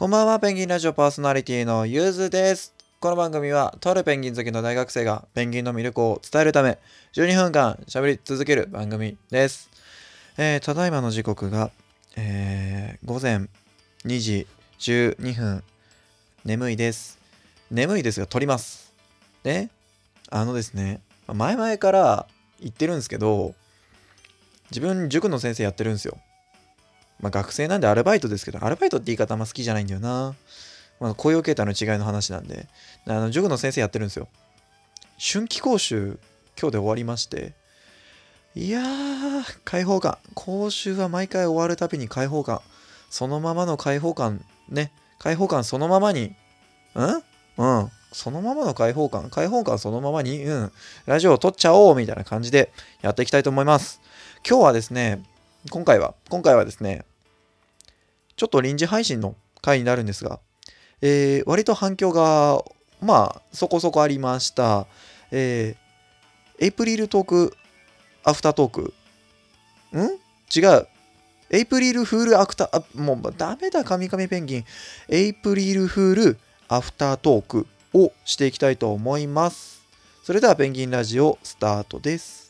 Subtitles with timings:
[0.00, 2.72] こんばんは、ペンギンラジオパーソナリティのゆうずです。
[3.00, 6.78] この番組は、とあるペンギン好きの大学生がペンギンの魅力を伝えるため、
[7.12, 9.68] 12分間喋り続ける番組です。
[10.38, 11.70] えーただいまの時刻が、
[12.16, 13.50] えー午前
[14.06, 14.46] 2時
[14.78, 15.62] 12分、
[16.46, 17.18] 眠いです。
[17.70, 18.94] 眠いですが、撮ります。
[19.42, 19.68] で、
[20.30, 22.26] あのですね、前々から
[22.58, 23.54] 言ってるんですけど、
[24.70, 26.16] 自分、塾の先生やってるんですよ。
[27.20, 30.34] まあ、学生なんでアルバイトですけど、アルバイトって言い方あんま好きじゃないんだよな。
[31.00, 32.66] まあ、雇用形態の違いの話なんで、
[33.06, 34.28] あの塾の先生やってるんですよ。
[35.18, 36.18] 春季講習、
[36.60, 37.54] 今日で終わりまして、
[38.54, 40.18] いやー、開放感。
[40.34, 42.60] 講習は毎回終わるたびに開放感。
[43.08, 44.92] そのままの開放感、ね。
[45.18, 46.34] 開放感そのままに、ん？
[47.58, 47.90] うん。
[48.12, 49.30] そのままの開放感。
[49.30, 50.72] 開放感そのままに、うん。
[51.06, 54.00] ラジオを撮っちゃおうみたいな感じでやっていきたいと思います。
[54.46, 55.22] 今日はですね、
[55.70, 57.04] 今回は、今回はですね、
[58.40, 60.40] ちょっと臨時配信の回になるんですが、
[61.02, 62.64] えー割と反響が、
[63.02, 64.86] まあ、そこそこありました。
[65.30, 67.54] えーエイプリルトーク、
[68.24, 68.94] アフタートーク。
[69.94, 69.98] ん？
[70.56, 70.88] 違う。
[71.50, 74.64] エイプリルフールアクター、あもうダメだ、カミカミペンギン。
[75.10, 79.82] エイプリルフールアフタートークをしていきたいと思います。
[80.22, 82.49] それではペンギンラジオスタートです。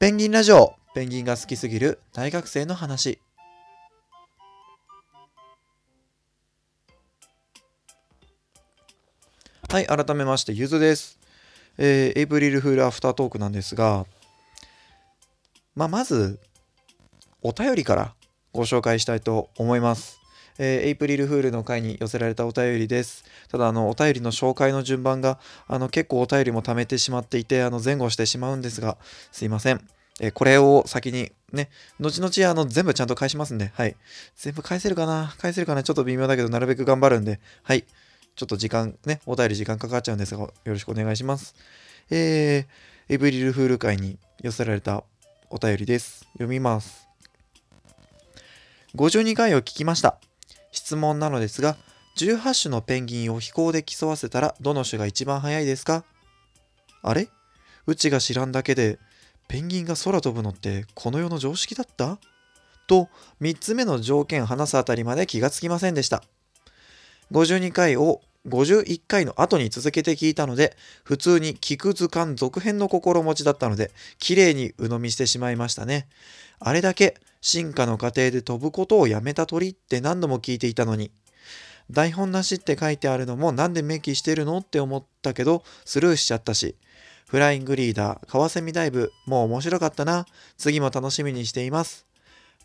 [0.00, 0.76] ペンギンラジオ。
[0.94, 3.20] ペンギンが好きすぎる大学生の話。
[9.68, 11.18] はい改めましてゆずです、
[11.76, 14.06] えーエイプリルフールアフタートークなんですが
[15.74, 16.40] まあまず
[17.42, 18.14] お便りから
[18.54, 20.19] ご紹介したいと思います。
[20.62, 23.24] えーエイプリルフールの回に寄せられたお便りです。
[23.50, 28.98] ただ、あの、お便りの紹介の順番が、あの、結構お便りも貯めてしまっていて、あの、前後してしまうんですが、
[29.32, 29.80] すいません。
[30.20, 33.96] えこれを先にね、後々あの全部ちゃんと返しますんで、はい。
[34.36, 35.34] 全部返せるかな？
[35.38, 35.82] 返せるかな？
[35.82, 37.84] ちょっと微妙だけど、なるべく頑張るんで、はい。
[38.36, 41.54] ちょっと時間、ね、お便り時間かかっちゃうんですが、よろしくお願いします。
[42.10, 45.04] えー、エイプリルフール会に寄せられた
[45.48, 46.26] お便りです。
[46.34, 47.08] 読みます。
[48.94, 50.18] 52回を聞きました。
[50.72, 51.76] 質問なのですが、
[52.16, 56.04] 18種のペンギンを飛行で競わせたら、どの種が一番速いですか？
[57.02, 57.28] あれ？
[57.86, 58.98] うちが知らんだけで、
[59.48, 62.18] ペンギンが空飛ぶのってこの世の常識だった？
[62.86, 63.08] と
[63.40, 66.22] 3つ目の条件話すあたりまで気がつきませんでした。
[67.32, 76.08] 52回を51回の後に続けて聞いたので普通に聞く図鑑続編の心持ちだったので綺麗に鵜呑みしてしまいましたね。
[76.58, 81.10] あれだけ進化の過程で飛ぶことをやめた鳥って何度も聞いていたのに
[81.90, 86.76] 台本なしって書いてあるのもなんで明記してるのって思ったけどスルーしちゃったし
[87.30, 90.26] フライングリーダー、カワセミダイブ、もう面白かったな。
[90.58, 92.04] 次も楽しみにしています。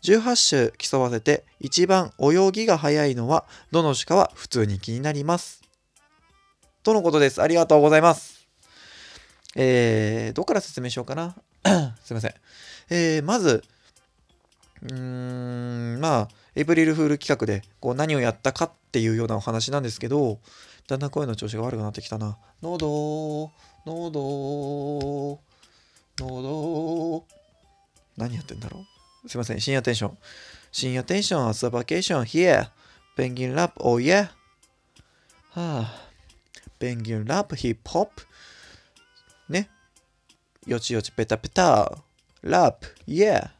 [0.02, 5.62] 18種競わせて一番泳ぎが早いのはどの種かは普通に気になります。
[6.82, 7.40] とのことです。
[7.40, 8.48] ありがとうございます。
[9.54, 11.36] えー、どこから説明しようかな。
[12.02, 12.34] すいません。
[12.90, 13.62] えー、まず、
[14.82, 20.38] うーん、まあ、エイプリルフール企画でこう何をやったかっていうようなお話なんですけど、
[20.86, 22.36] だんだん声の調子が悪くなってきたな。
[22.62, 23.50] 喉、
[23.84, 25.40] 喉、
[26.18, 27.24] 喉。
[28.16, 28.84] 何やってんだろ
[29.24, 29.28] う？
[29.28, 30.18] すいません、深夜テンション。
[30.72, 32.70] 深夜テンション、朝バケーション、here。
[33.16, 34.28] ペンギンラップ、oh yeah。
[35.50, 36.06] はあ。
[36.78, 38.26] ペンギンラップ、ヒップホップ。
[39.48, 39.68] ね。
[40.66, 41.98] よちよち、ペタペタ。
[42.42, 43.50] ラップ、yeah。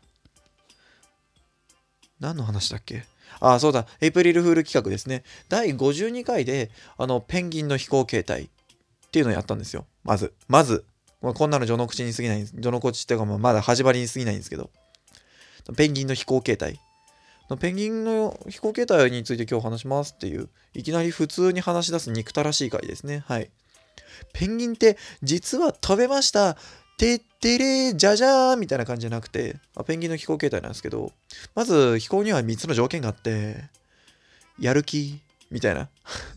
[2.20, 3.04] 何の話だっけ？
[3.40, 3.86] ああ、そうだ。
[4.00, 5.22] エイプリルフール企画ですね。
[5.48, 8.48] 第52回で、あの、ペンギンの飛行形態っ
[9.10, 9.84] ていうのをやったんですよ。
[10.04, 10.32] まず。
[10.48, 10.84] まず。
[11.20, 12.46] まあこんなの序の口に過ぎない。
[12.46, 14.70] 序の口っていうか、まだ始まりに過ぎないんですけど。
[15.76, 16.80] ペンギンの飛行形態。
[17.60, 23.24] ペンギンの飛行形態について今日話しますっていう、いきなり普通に話し出す憎たらしい回ですね。
[23.26, 23.50] はい。
[24.32, 26.56] ペンギンって実は飛べました
[26.96, 31.12] てってれじゃじゃーみたいな感じじゃなくて、あペンギンの飛行形態なんですけど、
[31.54, 33.64] まず飛行には3つの条件があって、
[34.58, 35.20] やる気
[35.50, 35.88] みたいな。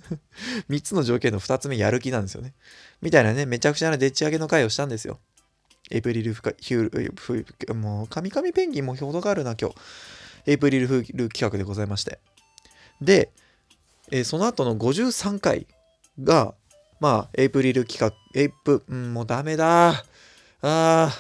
[0.70, 2.54] 3つの条件の2つ目やる気なんですよね。
[3.02, 5.20] みたいなね、めちゃくちゃなでっち上げの回をしたんですよ。
[5.92, 9.76] エイプリルフカヒュール、もう、カミカミペンギンも表があるな、今日。
[10.46, 12.20] エイプリルフール企画でございまして。
[13.02, 13.32] で、
[14.12, 15.68] えーその後の53回
[16.24, 16.54] が、
[17.00, 20.04] まあ、エイプリル企画、エイプ、うん、もうダメだ。
[20.62, 21.16] あ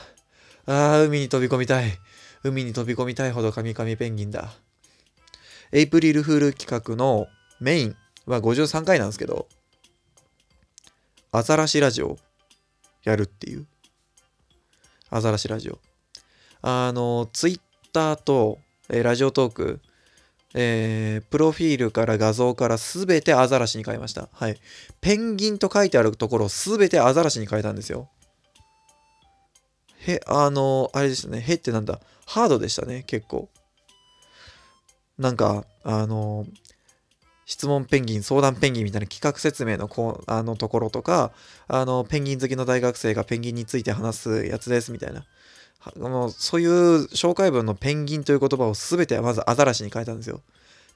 [0.65, 1.97] ー、あー、海に飛び込みたい。
[2.43, 4.53] 海に飛び込みたいほどカミカミペンギンだ。
[5.71, 7.27] エイプリルフール企画の
[7.59, 7.95] メイン
[8.25, 9.47] は53回なんですけど、
[11.31, 12.17] アザラシラジオ
[13.03, 13.65] やるっていう。
[15.09, 15.79] アザラシラジオ。
[16.61, 17.61] あの、ツイッ
[17.93, 18.59] ターと、
[18.89, 19.79] えーラジオトーク、
[20.55, 24.27] えープロフィールから画像からすべてアザラシに変えました。
[24.33, 24.57] はい。
[25.01, 28.09] ペンギンと書いてあるところをすべてアザラシに変えたんですよ。
[30.09, 31.41] へ、あの、あれでしたね。
[31.41, 31.99] へってなんだ。
[32.25, 33.49] ハードでしたね、結構。
[35.17, 36.45] なんか、あの、
[37.45, 41.31] 質問ペンギン、相談ペンギンみたいな企画説明のこうあのところとか、
[41.67, 45.25] あの、ペンギン好きの大学生がペンギンについて話すやつですみたいな。
[45.79, 50.41] はもうそういう紹介文のペンギンという言葉を全てまずアザラシに変えたんですよ。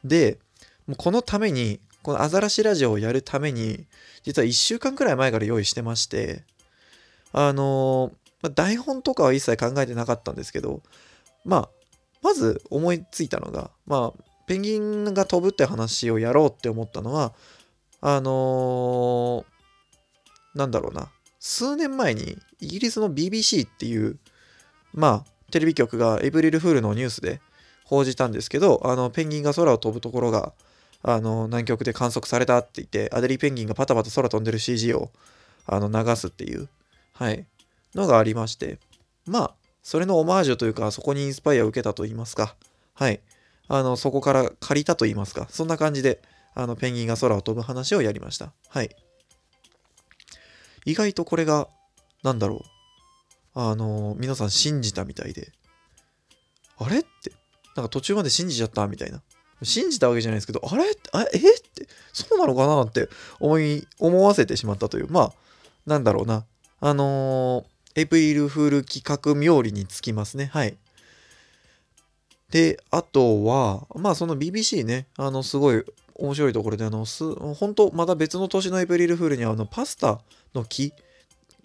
[0.04, 0.38] で、
[0.86, 3.86] もうこのために、このアザラシラジオをやるために、
[4.24, 6.44] 実は1週間くらい前から用意してまして、
[7.32, 8.12] あの
[8.44, 10.84] まあ台本とかは一切考えてなかったんですけど、
[11.44, 11.70] まあ、
[12.22, 17.34] まず思いついたのが、まあ、ペンギンが飛ぶって話をやろうって思ったのは、
[18.02, 19.54] あのー
[20.56, 21.10] なんだろうな、
[21.40, 24.18] 数年前にイギリスの BBC っていう、
[24.94, 27.42] まあ、テレビ局がエイプリルフールのニュースで
[27.86, 30.54] 報じたんですけど、あの、ペンギンが空を飛ぶところが、
[31.02, 35.12] あの、南極で観測されたって言って、アデリーペンギンがパタパタ空飛んでる CG を、
[35.66, 36.70] あの、流すっていう、
[37.14, 37.46] はい、
[37.96, 38.80] のがありまして、
[39.26, 42.56] まあ、それのオマージュというか、そこにインスパイアを受けたと言いますか、
[42.94, 43.22] はい、
[43.68, 46.22] あの、そこから借りたと言いますか、そんな感じで、
[46.56, 48.54] あの、ペンギンが空を飛ぶ話をやりました。
[48.70, 48.96] はい。
[50.86, 51.68] 意外とこれが、
[52.24, 52.62] なんだろう。
[53.56, 55.52] あの、皆さん信じたみたいで、
[56.78, 57.32] あれって、
[57.76, 59.22] なんか途中まで信じちゃったみたいな。
[59.64, 65.34] 信じたわけじゃないですけど、あれえって、そうなのかなって思い、思わせてしまったという、まあ、
[65.86, 66.46] なんだろうな。
[66.82, 70.50] あのーエプリルフール企画冥利につきますね。
[70.52, 70.78] はい。
[72.50, 75.84] で、あとは、まあその BBC ね、あの、すごい
[76.16, 80.22] 面白いところで、あの、す、本当また別の年のエプリルフールに、あの、パスタ
[80.54, 80.94] の木、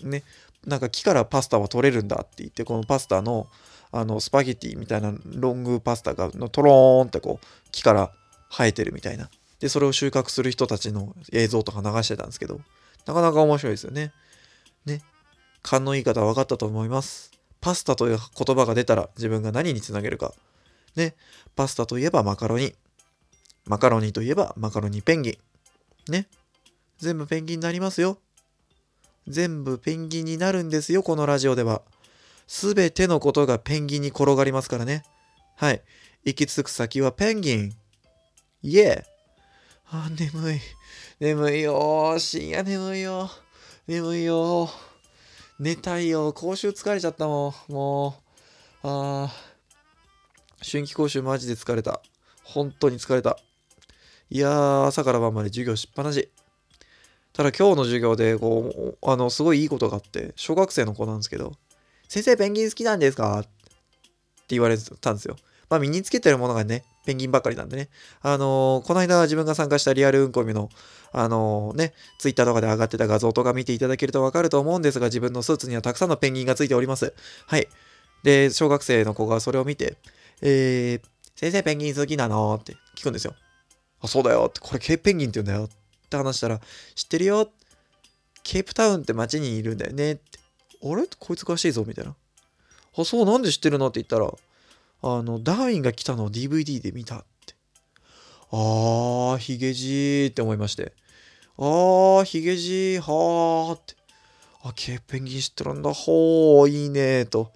[0.02, 0.22] ね、
[0.66, 3.48] なんか木からパスタは取れるんだって言って、このパスタの、
[3.90, 8.12] あの、スパゲティみたいなロングパスタが、のトローンってこう、木から
[8.50, 9.31] 生えてるみたいな。
[9.60, 12.60] で、それを収穫する人たちの映像とか流してたんですけど、
[13.06, 14.12] なかなか面白いですよね。
[14.86, 15.02] ね。
[15.62, 17.32] 勘のいい方は分かったと思います。
[17.60, 20.32] パスタという言葉が出たら自分が何につなげるか。
[20.96, 21.14] ね。
[21.56, 22.75] パスタといえばマカロニ。
[23.66, 25.38] マカロニといえばマカロニペンギ
[26.08, 26.12] ン。
[26.12, 26.28] ね。
[26.99, 28.19] 全部ペンギンになりますよ。
[29.26, 31.82] 全部ペンギンになるんですよ、このラジオでは。
[32.46, 35.05] すべてのことがペンギンに転がりますからね。
[35.56, 35.82] はい。
[36.25, 37.72] 行き着く先はペンギン。
[38.62, 39.19] イエー
[39.90, 40.60] あ、眠い。
[41.20, 42.16] 眠いよ。
[42.19, 43.31] 深夜眠いよ。
[43.87, 44.70] 眠いよ。
[45.58, 46.32] 寝たいよ。
[46.32, 47.72] 講習疲れちゃったもん。
[47.72, 48.16] も
[48.84, 48.88] う。
[48.88, 50.64] あー。
[50.64, 52.00] 春季講習マジで疲れた。
[52.44, 53.37] 本当に疲れた。
[54.31, 56.31] いやー、朝から晩まで授業しっぱなし。
[57.32, 61.55] ただ今日の授業で、こう、あの、すごいいいことがあって、小学生の子なんですけど、
[62.08, 63.40] 先生ペンギン好きなんですか？
[63.40, 63.50] って
[64.50, 65.37] 言われたんですよ。
[65.69, 67.88] まあ身につけてるものがね、ペンギンばっかりなんでね。
[68.20, 70.69] あのーこの間自分が参加したリアルうんこみの、
[71.10, 77.14] あのーね、ツイッターとかで上がってた画像とか見ていただけるとわかると思うんですが、自分のスーツにはたくさんのペンギンがついております。
[77.46, 77.66] はい。
[78.22, 79.96] で、小学生の子がそれを見て、
[80.43, 83.34] えー、先生ペンギン好きなのって聞くんですよ。
[84.02, 86.60] あ、そうだよって、これケープペンギンって言うんだよって話したら、
[86.94, 87.50] 知ってるよ
[88.43, 90.38] ケープタウンって街にいるんだよねって。
[90.82, 91.05] あれ？
[91.19, 92.15] こいつ詳しいぞみたいな。
[92.98, 93.88] あ、そう、なんで知ってるの？
[93.88, 94.31] って言ったら、
[95.02, 97.55] あの、ダーウィンが来たのを DVD で見たって。
[98.50, 100.93] あー、ヒゲじーって思いまして。
[101.56, 103.94] あー、ヒゲじー、はーって。
[104.62, 105.93] あ、ケーペンギン知ってるんだ。
[105.93, 107.52] ほー、いいねーと。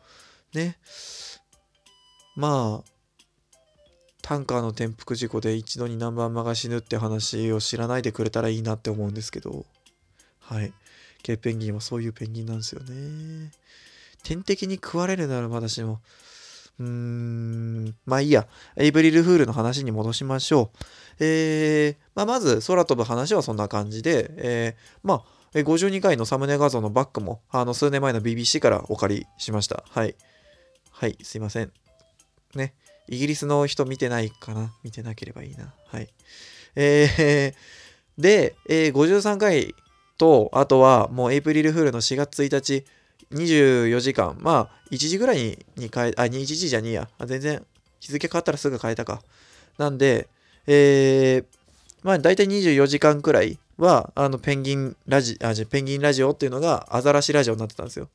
[0.55, 0.79] ね。
[2.37, 2.93] まあ、
[4.23, 9.67] タンカーの転覆事故で一度に何番間が死ぬって話を知らないでくれたらいいなって思うんですけど、
[10.39, 10.73] はい。
[11.23, 13.51] ケーペンギンはそういうペンギンなんですよね。
[14.23, 16.01] 天敵に食われるならまだしも、
[16.79, 18.47] うーん、まあいいや。
[18.77, 20.79] エイブリルフールの話に戻しましょう。
[21.21, 25.25] えー、まあまず空飛ぶ話はそんな感じで、えー、まあ、
[25.55, 29.85] 52回のサムネ画像のバックも、あの、数年前の BBC からお借りしました。
[29.89, 30.15] はい。
[30.91, 31.73] はい、すいません。
[32.55, 32.75] ね。
[33.09, 34.73] イギリスの人見てないかな？
[34.83, 35.75] 見てなければいいな。
[35.87, 36.09] はい。
[36.75, 39.75] えー、で、えー53回
[40.17, 42.87] と、あとはもうエイプリルフールの4月1日、
[43.33, 47.09] 24時間、まあ、1時ぐらいに変え、あ、1時じゃねえや。
[47.27, 47.65] 全然、
[48.01, 49.23] 日付変わったらすぐ変えたか。
[49.79, 50.29] なんで、
[50.67, 51.45] えー、
[52.03, 58.09] まあ、大体24時間くらいは、あの、ペンギンラジ、あ、じゃペンギンラジオっていうのが、アザラシラジオになってたんですよ。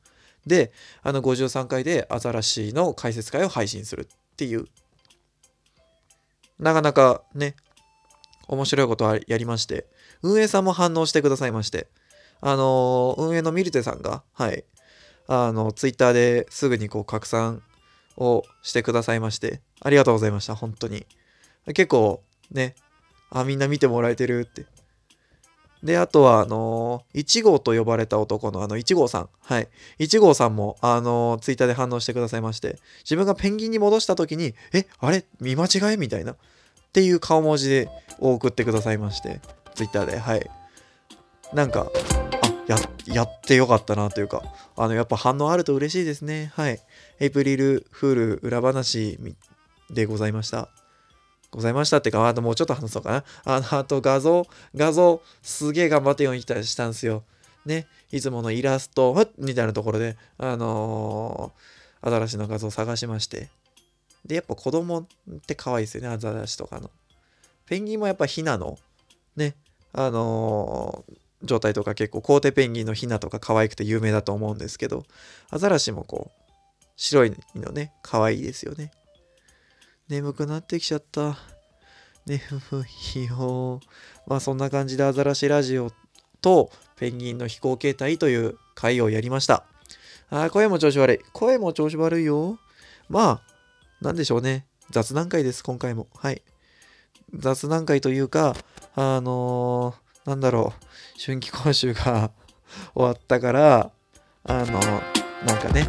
[0.46, 0.72] で、
[1.02, 4.66] あの、53回でアザラシの解説会を配信するっていう、
[6.58, 7.54] なかなかね、
[8.48, 9.86] 面白いことをやりまして、
[10.22, 11.86] 運営さんも反応してくださいまして、
[12.40, 14.64] あのー運営のミルテさんが、はい、
[15.28, 17.62] あの、ツイッターですぐにこう拡散
[18.16, 21.06] をしてくださいまして、ありがとうございました、本当に。
[21.66, 22.74] 結構ね、
[23.30, 24.64] あ、みんな見てもらえてるって。
[25.82, 29.28] で、あとは、あのー、1号と呼ばれた男のあの1号さん。
[29.40, 29.68] はい。
[29.98, 35.24] 1号さんも、あのー、ツイッターで反応してくださいまして、自分がペンギンに戻した時に、え、あれ？
[35.40, 36.32] 見間違いみたいな。
[36.32, 36.36] っ
[36.92, 39.40] ていう顔文字で送ってくださいまして、
[39.74, 40.18] ツイッターで。
[40.18, 40.50] はい。
[41.52, 41.92] なんか、
[42.68, 44.42] や、やってよかったなというか、
[44.76, 46.52] あの、やっぱ反応あると嬉しいですね。
[46.54, 46.80] はい。
[47.20, 49.18] エイプリルフール裏話
[49.90, 50.68] でございました。
[51.50, 53.24] ございましたってか、あともうちょっと話そうかな。
[53.44, 56.44] あの、あと画像、画像、すげえ頑張ってようにし
[56.76, 57.24] たんですよ。
[57.64, 63.48] ね、いつものイラスト、みたいなところで、あのー、アザラシの画像を探しまして。
[64.24, 65.06] で、やっぱ子供っ
[65.46, 66.90] て可愛いですよね、アザラシとかの。
[67.66, 68.78] ペンギンもやっぱヒナの、
[69.36, 69.54] ね、
[69.92, 75.04] あのー、状態とか結構、コーテペンギンのヒナとか可愛くて有名だと思うんですけど、
[75.50, 76.48] アザラシもこう、
[76.96, 78.90] 白いのね、可愛いですよね。
[80.08, 81.38] 眠くなってきちゃった。
[82.26, 82.40] 眠
[83.14, 83.80] いよ。
[84.26, 85.92] まあそんな感じでアザラシラジオ
[86.40, 89.64] とペンギンの飛行形態という回をやりました。
[90.30, 91.18] あ、声も調子悪い。
[91.32, 92.58] 声も調子悪いよ。
[93.08, 93.42] まあ、
[94.00, 94.66] なんでしょうね。
[94.90, 96.06] 雑談会です、今回も。
[96.14, 96.42] はい。
[97.34, 98.54] 雑談会というか、
[98.94, 100.84] あのー、なんだろう、
[101.18, 102.30] 春季講習が
[102.94, 103.90] 終わったから、
[104.44, 104.78] あの、
[105.46, 105.88] なんかね、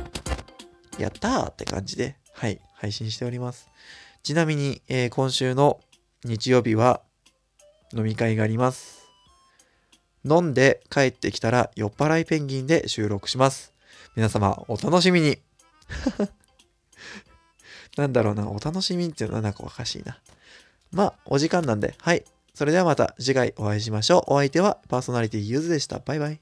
[0.98, 3.70] やったーって感じで、はい、配信しております。
[4.24, 5.82] ちなみに、えー、今週の
[6.24, 7.02] 日曜日は
[7.94, 9.10] 飲み会があります。
[10.24, 13.74] 飲んで帰ってきたら酔っ払いペンギンで収録します。
[14.16, 15.40] 皆様お楽しみに
[17.98, 20.18] なんだろうな、お楽しみっていうのはなんかおかしいな。
[20.92, 22.24] まあ、お時間なんで、はい。
[22.60, 24.34] それではまた次回お会いしましょう。
[24.34, 26.00] お相手はパーソナリティユーズでした。
[26.00, 26.38] バイバイ。